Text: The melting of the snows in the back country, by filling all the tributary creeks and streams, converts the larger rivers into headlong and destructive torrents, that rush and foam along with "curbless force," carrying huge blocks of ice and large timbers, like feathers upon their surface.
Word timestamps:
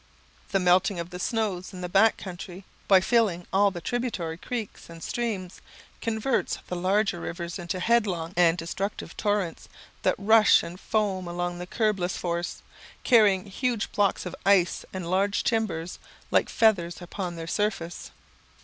The 0.49 0.57
melting 0.59 0.99
of 0.99 1.11
the 1.11 1.19
snows 1.19 1.73
in 1.73 1.81
the 1.81 1.87
back 1.87 2.17
country, 2.17 2.65
by 2.87 3.01
filling 3.01 3.45
all 3.53 3.69
the 3.69 3.81
tributary 3.81 4.35
creeks 4.35 4.89
and 4.89 5.03
streams, 5.03 5.61
converts 6.01 6.57
the 6.65 6.75
larger 6.75 7.19
rivers 7.19 7.59
into 7.59 7.79
headlong 7.79 8.33
and 8.35 8.57
destructive 8.57 9.15
torrents, 9.15 9.69
that 10.01 10.15
rush 10.17 10.63
and 10.63 10.79
foam 10.79 11.27
along 11.27 11.59
with 11.59 11.69
"curbless 11.69 12.17
force," 12.17 12.63
carrying 13.03 13.45
huge 13.45 13.91
blocks 13.91 14.25
of 14.25 14.35
ice 14.43 14.83
and 14.91 15.07
large 15.07 15.43
timbers, 15.43 15.99
like 16.31 16.49
feathers 16.49 16.99
upon 16.99 17.35
their 17.35 17.45
surface. 17.45 18.09